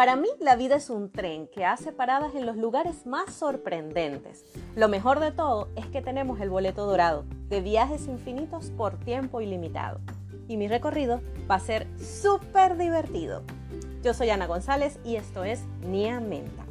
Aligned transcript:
Para 0.00 0.16
mí 0.16 0.30
la 0.40 0.56
vida 0.56 0.76
es 0.76 0.88
un 0.88 1.12
tren 1.12 1.46
que 1.46 1.66
hace 1.66 1.92
paradas 1.92 2.34
en 2.34 2.46
los 2.46 2.56
lugares 2.56 3.04
más 3.04 3.34
sorprendentes. 3.34 4.46
Lo 4.74 4.88
mejor 4.88 5.20
de 5.20 5.30
todo 5.30 5.68
es 5.76 5.84
que 5.88 6.00
tenemos 6.00 6.40
el 6.40 6.48
boleto 6.48 6.86
dorado 6.86 7.26
de 7.50 7.60
viajes 7.60 8.06
infinitos 8.06 8.70
por 8.70 8.98
tiempo 8.98 9.42
ilimitado. 9.42 10.00
Y 10.48 10.56
mi 10.56 10.68
recorrido 10.68 11.20
va 11.50 11.56
a 11.56 11.60
ser 11.60 11.86
súper 11.98 12.78
divertido. 12.78 13.42
Yo 14.02 14.14
soy 14.14 14.30
Ana 14.30 14.46
González 14.46 14.98
y 15.04 15.16
esto 15.16 15.44
es 15.44 15.66
Nia 15.86 16.18
Menta. 16.18 16.64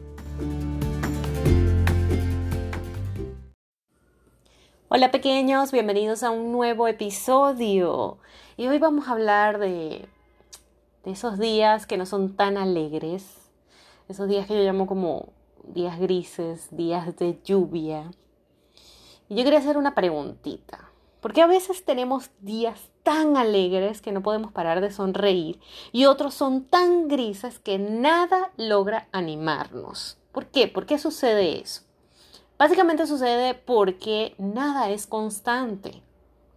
Hola 4.88 5.12
pequeños, 5.12 5.72
bienvenidos 5.72 6.24
a 6.24 6.32
un 6.32 6.52
nuevo 6.52 6.88
episodio. 6.88 8.18
Y 8.58 8.66
hoy 8.66 8.80
vamos 8.80 9.08
a 9.08 9.12
hablar 9.12 9.60
de, 9.60 10.10
de 11.04 11.12
esos 11.12 11.40
días 11.40 11.86
que 11.86 11.98
no 11.98 12.06
son 12.06 12.36
tan 12.36 12.58
alegres, 12.58 13.52
esos 14.08 14.28
días 14.28 14.48
que 14.48 14.56
yo 14.56 14.64
llamo 14.64 14.88
como 14.88 15.30
días 15.64 16.00
grises, 16.00 16.68
días 16.72 17.16
de 17.18 17.40
lluvia. 17.44 18.12
Y 19.28 19.36
yo 19.36 19.44
quería 19.44 19.60
hacer 19.60 19.78
una 19.78 19.96
preguntita. 19.96 20.90
Porque 21.22 21.42
a 21.42 21.48
veces 21.48 21.84
tenemos 21.84 22.30
días 22.40 22.90
tan 23.04 23.36
alegres 23.36 24.02
que 24.02 24.12
no 24.12 24.22
podemos 24.22 24.52
parar 24.52 24.80
de 24.80 24.92
sonreír 24.92 25.60
y 25.92 26.06
otros 26.06 26.34
son 26.34 26.64
tan 26.64 27.08
grises 27.10 27.60
que 27.60 27.78
nada 27.78 28.52
logra 28.56 29.10
animarnos. 29.12 30.18
¿Por 30.32 30.46
qué? 30.46 30.68
¿Por 30.68 30.86
qué 30.86 30.98
sucede 30.98 31.60
eso? 31.60 31.82
Básicamente 32.58 33.06
sucede 33.06 33.54
porque 33.54 34.34
nada 34.38 34.90
es 34.92 35.08
constante. 35.08 36.02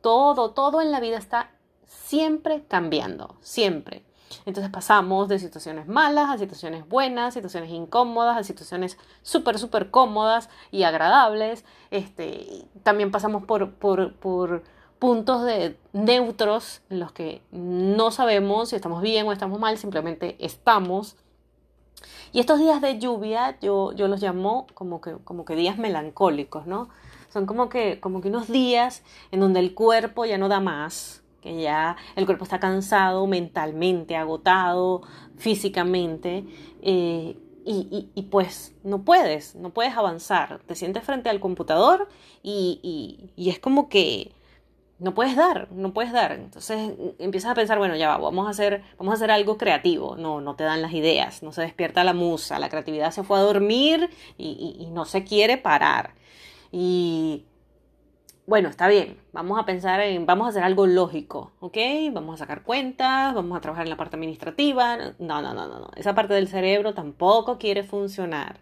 Todo, 0.00 0.50
todo 0.50 0.80
en 0.80 0.92
la 0.92 1.00
vida 1.00 1.18
está 1.18 1.50
siempre 1.86 2.64
cambiando, 2.68 3.36
siempre. 3.40 4.04
Entonces 4.46 4.70
pasamos 4.70 5.28
de 5.28 5.38
situaciones 5.38 5.88
malas 5.88 6.30
a 6.30 6.38
situaciones 6.38 6.88
buenas, 6.88 7.34
situaciones 7.34 7.70
incómodas, 7.70 8.36
a 8.36 8.44
situaciones 8.44 8.98
súper, 9.22 9.58
súper 9.58 9.90
cómodas 9.90 10.48
y 10.70 10.82
agradables. 10.84 11.64
Este, 11.90 12.66
también 12.82 13.10
pasamos 13.10 13.44
por, 13.44 13.72
por, 13.72 14.14
por 14.14 14.62
puntos 14.98 15.44
de 15.44 15.76
neutros 15.92 16.82
en 16.88 17.00
los 17.00 17.12
que 17.12 17.42
no 17.50 18.10
sabemos 18.10 18.68
si 18.68 18.76
estamos 18.76 19.02
bien 19.02 19.26
o 19.26 19.32
estamos 19.32 19.58
mal, 19.58 19.76
simplemente 19.76 20.36
estamos. 20.38 21.16
Y 22.32 22.40
estos 22.40 22.58
días 22.58 22.80
de 22.80 22.98
lluvia 22.98 23.58
yo, 23.60 23.92
yo 23.92 24.08
los 24.08 24.22
llamo 24.22 24.66
como 24.74 25.00
que, 25.00 25.16
como 25.24 25.44
que 25.44 25.54
días 25.54 25.76
melancólicos, 25.76 26.66
¿no? 26.66 26.88
Son 27.32 27.46
como 27.46 27.68
que, 27.68 27.98
como 28.00 28.20
que 28.20 28.28
unos 28.28 28.48
días 28.48 29.02
en 29.30 29.40
donde 29.40 29.60
el 29.60 29.74
cuerpo 29.74 30.24
ya 30.24 30.38
no 30.38 30.48
da 30.48 30.60
más, 30.60 31.21
que 31.42 31.60
ya 31.60 31.96
el 32.16 32.24
cuerpo 32.24 32.44
está 32.44 32.58
cansado 32.60 33.26
mentalmente, 33.26 34.16
agotado 34.16 35.02
físicamente, 35.36 36.46
eh, 36.80 37.36
y, 37.64 38.10
y, 38.14 38.22
pues 38.22 38.74
no 38.82 39.04
puedes, 39.04 39.54
no 39.54 39.70
puedes 39.70 39.96
avanzar. 39.96 40.62
Te 40.66 40.74
sientes 40.74 41.04
frente 41.04 41.30
al 41.30 41.38
computador 41.38 42.08
y, 42.42 43.30
y 43.36 43.50
es 43.50 43.60
como 43.60 43.88
que 43.88 44.32
no 45.02 45.14
puedes 45.14 45.34
dar, 45.34 45.70
no 45.72 45.92
puedes 45.92 46.12
dar. 46.12 46.32
Entonces 46.32 46.92
empiezas 47.18 47.50
a 47.50 47.54
pensar, 47.54 47.76
bueno, 47.78 47.96
ya 47.96 48.08
va, 48.08 48.18
vamos 48.18 48.46
a 48.46 48.50
hacer, 48.50 48.84
vamos 48.98 49.12
a 49.12 49.16
hacer 49.16 49.32
algo 49.32 49.58
creativo. 49.58 50.16
No, 50.16 50.40
no 50.40 50.54
te 50.54 50.62
dan 50.64 50.80
las 50.80 50.92
ideas, 50.92 51.42
no 51.42 51.52
se 51.52 51.62
despierta 51.62 52.04
la 52.04 52.14
musa, 52.14 52.60
la 52.60 52.68
creatividad 52.68 53.10
se 53.10 53.24
fue 53.24 53.38
a 53.38 53.42
dormir 53.42 54.10
y, 54.38 54.88
no 54.92 55.04
se 55.04 55.24
quiere 55.24 55.58
parar. 55.58 56.14
Y 56.70 57.46
bueno, 58.46 58.68
está 58.68 58.88
bien, 58.88 59.18
vamos 59.32 59.58
a 59.58 59.64
pensar 59.64 60.00
en, 60.00 60.26
vamos 60.26 60.46
a 60.46 60.50
hacer 60.50 60.64
algo 60.64 60.86
lógico, 60.86 61.52
¿ok? 61.60 61.78
Vamos 62.12 62.34
a 62.34 62.38
sacar 62.38 62.64
cuentas, 62.64 63.34
vamos 63.34 63.56
a 63.56 63.60
trabajar 63.60 63.86
en 63.86 63.90
la 63.90 63.96
parte 63.96 64.16
administrativa. 64.16 64.96
No, 65.18 65.40
no, 65.40 65.54
no, 65.54 65.68
no, 65.68 65.78
no. 65.78 65.90
Esa 65.96 66.14
parte 66.14 66.34
del 66.34 66.48
cerebro 66.48 66.92
tampoco 66.92 67.58
quiere 67.58 67.84
funcionar. 67.84 68.60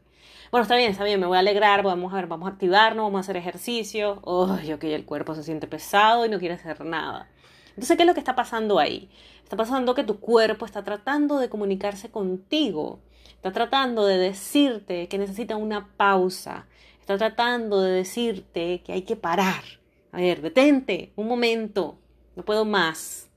Bueno, 0.50 0.62
está 0.62 0.76
bien, 0.76 0.90
está 0.90 1.04
bien, 1.04 1.18
me 1.20 1.26
voy 1.26 1.36
a 1.36 1.40
alegrar, 1.40 1.82
vamos 1.82 2.12
a 2.12 2.16
ver, 2.16 2.26
vamos 2.26 2.48
a 2.48 2.52
activarnos, 2.52 3.04
vamos 3.04 3.18
a 3.18 3.20
hacer 3.20 3.36
ejercicio. 3.36 4.20
Yo 4.66 4.78
que 4.78 4.94
el 4.94 5.04
cuerpo 5.06 5.34
se 5.34 5.44
siente 5.44 5.66
pesado 5.66 6.26
y 6.26 6.28
no 6.28 6.38
quiere 6.38 6.56
hacer 6.56 6.84
nada. 6.84 7.28
Entonces, 7.68 7.96
¿qué 7.96 8.02
es 8.02 8.06
lo 8.06 8.14
que 8.14 8.20
está 8.20 8.34
pasando 8.34 8.78
ahí? 8.78 9.08
Está 9.44 9.56
pasando 9.56 9.94
que 9.94 10.04
tu 10.04 10.20
cuerpo 10.20 10.66
está 10.66 10.84
tratando 10.84 11.38
de 11.38 11.48
comunicarse 11.48 12.10
contigo. 12.10 13.00
Está 13.36 13.52
tratando 13.52 14.04
de 14.04 14.18
decirte 14.18 15.08
que 15.08 15.18
necesita 15.18 15.56
una 15.56 15.88
pausa. 15.96 16.66
Está 17.10 17.30
tratando 17.30 17.80
de 17.82 17.90
decirte 17.90 18.84
que 18.84 18.92
hay 18.92 19.02
que 19.02 19.16
parar. 19.16 19.64
A 20.12 20.18
ver, 20.18 20.42
detente, 20.42 21.12
un 21.16 21.26
momento. 21.26 21.98
No 22.36 22.44
puedo 22.44 22.64
más. 22.64 23.28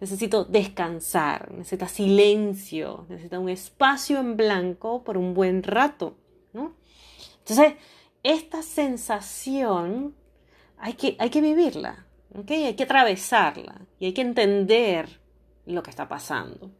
Necesito 0.00 0.44
descansar. 0.44 1.50
Necesita 1.50 1.88
silencio. 1.88 3.06
Necesita 3.08 3.38
un 3.38 3.48
espacio 3.48 4.20
en 4.20 4.36
blanco 4.36 5.02
por 5.02 5.16
un 5.16 5.32
buen 5.32 5.62
rato. 5.62 6.14
Entonces, 6.52 7.72
esta 8.22 8.62
sensación 8.62 10.14
hay 10.76 10.92
que, 10.92 11.16
hay 11.18 11.30
que 11.30 11.40
vivirla, 11.40 12.04
hay 12.34 12.74
que 12.74 12.82
atravesarla 12.82 13.80
y 13.98 14.04
hay 14.04 14.12
que 14.12 14.20
entender 14.20 15.20
lo 15.64 15.82
que 15.82 15.88
está 15.88 16.06
pasando. 16.06 16.70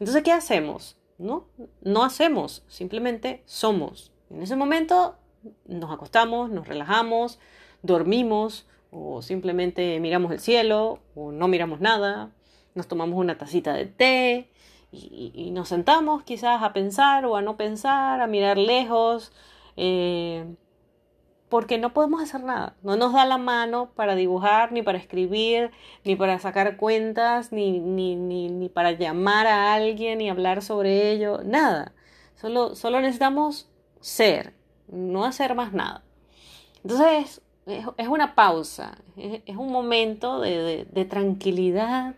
Entonces, 0.00 0.22
¿qué 0.22 0.32
hacemos? 0.32 0.98
No, 1.18 1.48
no 1.82 2.02
hacemos, 2.02 2.64
simplemente 2.66 3.42
somos. 3.44 4.10
En 4.30 4.40
ese 4.42 4.56
momento 4.56 5.18
nos 5.66 5.90
acostamos, 5.90 6.50
nos 6.50 6.68
relajamos, 6.68 7.38
dormimos 7.82 8.66
o 8.90 9.22
simplemente 9.22 10.00
miramos 10.00 10.32
el 10.32 10.40
cielo 10.40 11.00
o 11.14 11.32
no 11.32 11.48
miramos 11.48 11.80
nada, 11.80 12.30
nos 12.74 12.88
tomamos 12.88 13.18
una 13.18 13.38
tacita 13.38 13.72
de 13.72 13.86
té 13.86 14.50
y, 14.90 15.50
nos 15.52 15.68
sentamos 15.68 16.22
quizás 16.22 16.62
a 16.62 16.72
pensar 16.72 17.26
o 17.26 17.36
a 17.36 17.42
no 17.42 17.56
pensar, 17.56 18.20
a 18.20 18.26
mirar 18.26 18.56
lejos, 18.56 19.32
eh, 19.76 20.46
porque 21.48 21.78
no 21.78 21.92
podemos 21.92 22.22
hacer 22.22 22.42
nada. 22.42 22.76
No 22.82 22.96
nos 22.96 23.12
da 23.12 23.24
la 23.24 23.38
mano 23.38 23.90
para 23.94 24.14
dibujar, 24.14 24.72
ni 24.72 24.82
para 24.82 24.98
escribir, 24.98 25.70
ni 26.04 26.16
para 26.16 26.38
sacar 26.38 26.76
cuentas, 26.76 27.52
ni, 27.52 27.80
ni, 27.80 28.16
ni, 28.16 28.68
para 28.68 28.92
llamar 28.92 29.46
a 29.46 29.74
alguien 29.74 30.20
y 30.20 30.30
hablar 30.30 30.62
sobre 30.62 31.10
ello, 31.12 31.40
nada. 31.44 31.92
Solo, 32.34 32.74
solo 32.74 33.00
necesitamos 33.00 33.70
ser, 34.00 34.54
no 34.90 35.24
hacer 35.24 35.54
más 35.54 35.72
nada. 35.72 36.02
Entonces 36.82 37.42
es, 37.66 38.08
una 38.08 38.34
pausa, 38.34 38.98
es, 39.16 39.56
un 39.56 39.70
momento 39.70 40.40
de, 40.40 40.86
de 40.90 41.04
tranquilidad, 41.04 42.14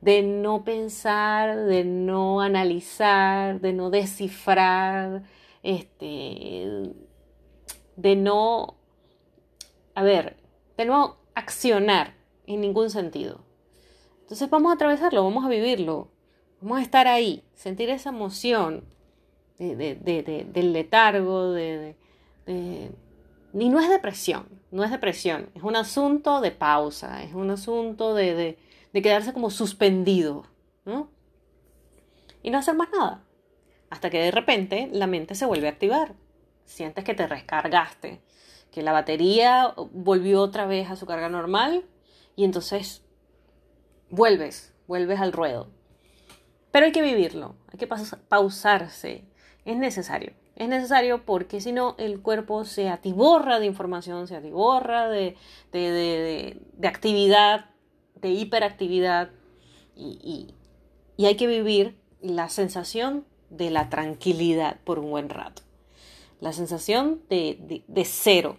de 0.00 0.22
no 0.22 0.64
pensar, 0.64 1.56
de 1.56 1.84
no 1.84 2.40
analizar, 2.40 3.60
de 3.60 3.72
no 3.72 3.90
descifrar, 3.90 5.22
este, 5.62 6.92
de 7.96 8.16
no, 8.16 8.76
a 9.94 10.02
ver, 10.02 10.36
de 10.76 10.84
no 10.84 11.16
accionar 11.34 12.14
en 12.46 12.60
ningún 12.60 12.90
sentido. 12.90 13.40
Entonces 14.22 14.48
vamos 14.50 14.70
a 14.70 14.74
atravesarlo, 14.74 15.24
vamos 15.24 15.44
a 15.44 15.48
vivirlo, 15.48 16.08
vamos 16.60 16.78
a 16.78 16.82
estar 16.82 17.08
ahí, 17.08 17.42
sentir 17.54 17.90
esa 17.90 18.10
emoción 18.10 18.84
del 19.58 20.72
letargo, 20.72 21.52
de, 21.52 21.96
ni 23.52 23.68
no 23.68 23.80
es 23.80 23.88
depresión, 23.88 24.46
no 24.70 24.84
es 24.84 24.90
depresión, 24.90 25.50
es 25.54 25.62
un 25.62 25.76
asunto 25.76 26.40
de 26.40 26.50
pausa, 26.50 27.22
es 27.22 27.34
un 27.34 27.50
asunto 27.50 28.14
de, 28.14 28.58
de 28.92 29.02
quedarse 29.02 29.32
como 29.32 29.50
suspendido, 29.50 30.46
¿no? 30.84 31.10
Y 32.42 32.50
no 32.50 32.58
hacer 32.58 32.74
más 32.74 32.88
nada. 32.90 33.24
Hasta 33.90 34.10
que 34.10 34.20
de 34.20 34.30
repente 34.30 34.88
la 34.92 35.06
mente 35.06 35.34
se 35.34 35.46
vuelve 35.46 35.68
a 35.68 35.70
activar. 35.70 36.14
Sientes 36.64 37.04
que 37.04 37.14
te 37.14 37.26
recargaste, 37.26 38.20
que 38.70 38.82
la 38.82 38.92
batería 38.92 39.74
volvió 39.92 40.42
otra 40.42 40.66
vez 40.66 40.90
a 40.90 40.96
su 40.96 41.06
carga 41.06 41.28
normal 41.28 41.84
y 42.34 42.44
entonces 42.44 43.04
vuelves, 44.10 44.74
vuelves 44.86 45.20
al 45.20 45.32
ruedo. 45.32 45.70
Pero 46.72 46.86
hay 46.86 46.92
que 46.92 47.02
vivirlo, 47.02 47.56
hay 47.72 47.78
que 47.78 47.86
pausarse, 47.86 49.24
es 49.66 49.76
necesario. 49.76 50.32
Es 50.54 50.68
necesario 50.68 51.26
porque 51.26 51.60
si 51.60 51.72
no 51.72 51.94
el 51.98 52.22
cuerpo 52.22 52.64
se 52.64 52.88
atiborra 52.88 53.60
de 53.60 53.66
información, 53.66 54.26
se 54.26 54.36
atiborra 54.36 55.10
de, 55.10 55.36
de, 55.72 56.56
de 56.72 56.88
actividad 56.88 57.66
de 58.20 58.30
hiperactividad 58.30 59.30
y, 59.94 60.48
hay 61.18 61.36
que 61.36 61.46
vivir 61.46 61.96
la 62.20 62.48
sensación 62.48 63.24
de 63.50 63.70
la 63.70 63.88
tranquilidad 63.88 64.78
por 64.84 64.98
un 64.98 65.10
buen 65.10 65.28
rato. 65.28 65.62
La 66.40 66.52
sensación 66.52 67.22
de, 67.30 68.04
cero. 68.04 68.58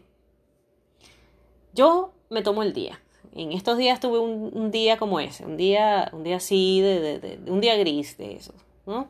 Yo 1.73 2.13
me 2.29 2.41
tomo 2.41 2.63
el 2.63 2.73
día. 2.73 2.99
En 3.33 3.51
estos 3.51 3.77
días 3.77 3.99
tuve 3.99 4.19
un, 4.19 4.71
día 4.71 4.97
como 4.97 5.19
ese, 5.19 5.45
un 5.45 5.57
día, 5.57 6.09
un 6.11 6.23
día 6.23 6.37
así, 6.37 6.81
de, 6.81 7.39
un 7.47 7.61
día 7.61 7.75
gris 7.75 8.17
de 8.17 8.33
eso, 8.35 8.53
¿no? 8.87 9.09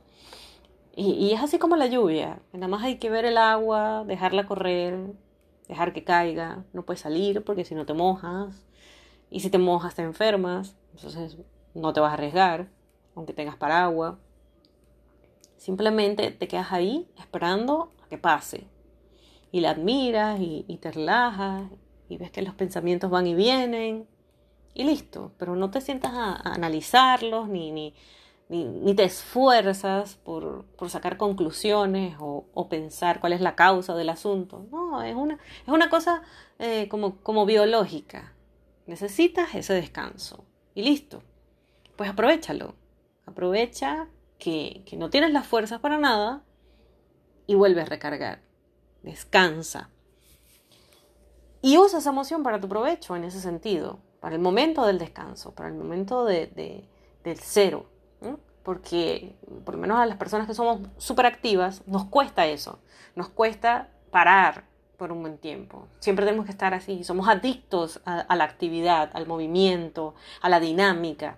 Y, 1.00 1.32
es 1.32 1.44
así 1.44 1.60
como 1.60 1.76
la 1.76 1.86
lluvia. 1.86 2.42
Nada 2.54 2.68
más 2.68 2.82
hay 2.84 2.98
que 2.98 3.12
ver 3.12 3.24
el 3.24 3.38
agua, 3.38 4.04
dejarla 4.08 4.48
correr, 4.48 5.14
dejar 5.68 5.94
que 5.94 6.04
caiga. 6.04 6.66
No 6.74 6.86
puedes 6.86 7.02
salir 7.02 7.44
porque 7.44 7.66
si 7.66 7.76
no 7.76 7.86
te 7.86 7.94
mojas. 7.94 8.66
Y 9.30 9.42
si 9.42 9.52
te 9.52 9.60
mojas, 9.60 9.94
te 9.94 10.02
enfermas. 10.02 10.76
Entonces 10.96 11.38
no 11.76 11.94
te 11.94 12.00
vas 12.00 12.10
a 12.10 12.14
arriesgar, 12.16 12.72
aunque 13.16 13.34
tengas 13.34 13.58
paraguas. 13.58 14.16
Simplemente 15.58 16.32
te 16.32 16.48
quedas 16.48 16.72
ahí 16.72 17.08
esperando 17.16 17.92
a 18.04 18.08
que 18.08 18.18
pase. 18.18 18.66
Y 19.52 19.60
la 19.60 19.70
admiras 19.70 20.40
y, 20.42 20.80
te 20.82 20.92
relajas 20.92 21.70
y 22.10 22.18
ves 22.18 22.32
que 22.32 22.42
los 22.42 22.56
pensamientos 22.56 23.12
van 23.12 23.28
y 23.28 23.36
vienen 23.36 24.08
y 24.74 24.84
listo. 24.84 25.32
Pero 25.38 25.56
no 25.56 25.70
te 25.70 25.80
sientas 25.80 26.14
a, 26.16 26.34
analizarlos 26.38 27.48
ni, 27.50 27.72
ni, 27.72 27.94
ni, 28.50 28.94
te 28.96 29.04
esfuerzas 29.04 30.16
por, 30.16 30.66
sacar 30.88 31.18
conclusiones 31.18 32.16
o, 32.20 32.68
pensar 32.70 33.20
cuál 33.20 33.34
es 33.34 33.42
la 33.42 33.56
causa 33.56 33.96
del 33.96 34.10
asunto. 34.10 34.66
No, 34.72 35.02
es 35.04 35.16
una, 35.16 35.36
es 35.36 35.68
una 35.68 35.90
cosa 35.90 36.22
eh, 36.60 36.88
como, 36.90 37.18
como 37.18 37.46
biológica. 37.46 38.34
Necesitas 38.86 39.54
ese 39.56 39.74
descanso 39.74 40.46
y 40.74 40.84
listo. 40.84 41.24
Pues 41.96 42.10
aprovechalo. 42.10 42.76
Aprovecha 43.26 44.08
que, 44.38 44.84
que 44.86 44.96
no 44.96 45.10
tienes 45.10 45.32
las 45.32 45.46
fuerzas 45.46 45.80
para 45.80 45.98
nada 45.98 46.44
y 47.48 47.56
vuelve 47.56 47.82
a 47.82 47.86
recargar. 47.86 48.42
Descansa. 49.04 49.90
Y 51.62 51.78
usa 51.78 52.00
esa 52.00 52.12
emoción 52.12 52.44
para 52.44 52.62
tu 52.62 52.70
provecho 52.70 53.16
en 53.16 53.24
ese 53.24 53.42
sentido, 53.42 54.00
para 54.20 54.36
el 54.36 54.42
momento 54.42 54.86
del 54.86 55.00
descanso, 55.00 55.54
para 55.54 55.70
el 55.70 55.76
momento 55.76 56.24
de, 56.24 56.86
del 57.24 57.40
cero. 57.40 57.88
Porque 58.64 59.36
por 59.64 59.76
lo 59.76 59.82
menos 59.82 60.00
a 60.00 60.06
las 60.06 60.18
personas 60.18 60.48
que 60.48 60.54
somos 60.54 60.82
súper 60.98 61.26
activas, 61.26 61.84
nos 61.86 62.06
cuesta 62.06 62.46
eso, 62.48 62.80
nos 63.16 63.30
cuesta 63.30 63.90
parar 64.12 64.66
por 64.98 65.12
un 65.12 65.22
buen 65.22 65.38
tiempo. 65.38 65.88
Siempre 66.00 66.26
tenemos 66.26 66.46
que 66.46 66.52
estar 66.52 66.74
así, 66.74 67.04
somos 67.04 67.30
adictos 67.30 68.02
a 68.06 68.36
la 68.36 68.44
actividad, 68.44 69.12
al 69.14 69.28
movimiento, 69.28 70.16
a 70.42 70.50
la 70.50 70.60
dinámica 70.60 71.38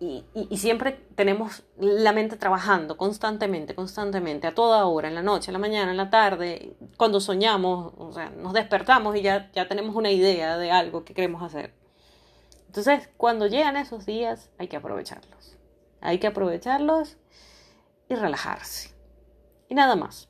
y, 0.00 0.56
siempre 0.56 0.92
tenemos 1.14 1.62
la 1.78 2.12
mente 2.12 2.36
trabajando 2.36 2.96
constantemente, 2.96 3.74
constantemente, 3.74 4.46
a 4.46 4.54
toda 4.54 4.84
hora, 4.86 5.08
en 5.08 5.14
la 5.14 5.22
noche, 5.22 5.50
en 5.50 5.54
la 5.54 5.58
mañana, 5.58 5.90
en 5.92 5.96
la 5.96 6.10
tarde, 6.10 6.76
cuando 6.96 7.20
soñamos, 7.20 7.92
o 7.96 8.12
sea, 8.12 8.30
nos 8.30 8.52
despertamos 8.52 9.16
y 9.16 9.22
ya, 9.22 9.50
ya 9.52 9.68
tenemos 9.68 9.94
una 9.94 10.10
idea 10.10 10.58
de 10.58 10.70
algo 10.70 11.04
que 11.04 11.14
queremos 11.14 11.42
hacer. 11.42 11.72
Entonces, 12.66 13.08
cuando 13.16 13.46
llegan 13.46 13.76
esos 13.76 14.04
días, 14.04 14.50
hay 14.58 14.68
que 14.68 14.76
aprovecharlos. 14.76 15.56
Hay 16.04 16.20
que 16.20 16.28
aprovecharlos 16.28 17.16
y 18.08 18.14
relajarse. 18.14 18.94
Y 19.68 19.74
nada 19.74 19.96
más. 19.96 20.28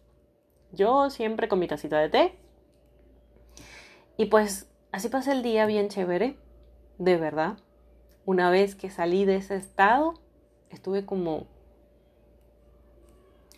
Yo 0.72 1.10
siempre 1.10 1.48
con 1.48 1.58
mi 1.58 1.68
tacita 1.68 1.98
de 1.98 2.08
té. 2.08 2.38
Y 4.16 4.26
pues 4.26 4.70
así 4.90 5.10
pasa 5.10 5.32
el 5.32 5.42
día 5.42 5.66
bien 5.66 5.88
chévere, 5.88 6.38
de 6.96 7.16
verdad 7.18 7.58
una 8.26 8.50
vez 8.50 8.74
que 8.74 8.90
salí 8.90 9.24
de 9.24 9.36
ese 9.36 9.56
estado, 9.56 10.14
estuve 10.70 11.04
como, 11.04 11.46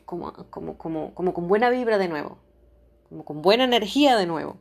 como, 0.05 0.33
como, 0.51 0.77
como, 0.77 1.15
como 1.15 1.35
con 1.35 1.49
buena 1.49 1.71
vibra 1.71 1.99
de 1.99 2.09
nuevo, 2.09 2.39
como 3.09 3.25
con 3.25 3.43
buena 3.43 3.65
energía 3.65 4.17
de 4.17 4.27
nuevo. 4.27 4.57